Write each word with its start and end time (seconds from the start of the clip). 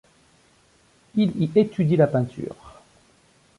Il 1.13 1.37
y 1.39 1.51
étudie 1.53 1.95
la 1.95 2.07
peinture. 2.07 2.81